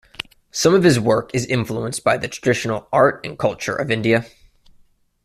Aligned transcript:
Some 0.49 0.73
of 0.73 0.81
his 0.83 0.99
work 0.99 1.29
is 1.31 1.45
influenced 1.45 2.03
by 2.03 2.17
the 2.17 2.27
traditional 2.27 2.89
art 2.91 3.23
and 3.23 3.37
culture 3.37 3.75
of 3.75 3.91
India. 3.91 4.25